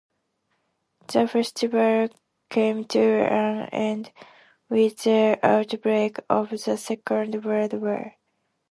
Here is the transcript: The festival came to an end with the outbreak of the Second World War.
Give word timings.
The 1.09 1.27
festival 1.27 2.09
came 2.49 2.85
to 2.85 2.99
an 2.99 3.69
end 3.71 4.11
with 4.67 5.03
the 5.03 5.37
outbreak 5.43 6.17
of 6.27 6.49
the 6.49 6.75
Second 6.75 7.45
World 7.45 7.75
War. 7.79 8.15